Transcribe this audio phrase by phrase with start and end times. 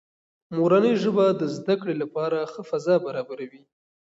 [0.55, 3.63] مورنۍ ژبه د زده کړې لپاره ښه فضا برابروي.